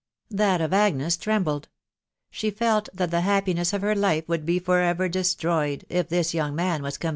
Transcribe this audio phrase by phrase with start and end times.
[0.31, 1.69] That of Agnes trembled.
[2.31, 6.33] She felt that the happiness of her life would he for ever destroyed if this
[6.33, 7.09] "yo\m^ xaaxL ^^ <sssaa.